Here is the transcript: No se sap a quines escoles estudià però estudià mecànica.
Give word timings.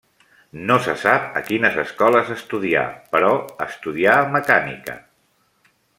No 0.69 0.77
se 0.85 0.93
sap 1.01 1.37
a 1.41 1.43
quines 1.49 1.77
escoles 1.83 2.33
estudià 2.37 2.85
però 3.17 3.29
estudià 3.67 4.17
mecànica. 4.39 4.97